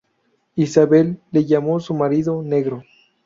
Isabel 0.55 1.15
le 1.31 1.45
llamó 1.45 1.79
su 1.79 1.93
‘marido 1.93 2.41
negro'. 2.41 2.81